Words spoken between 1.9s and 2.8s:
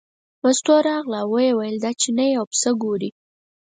چینی او پسه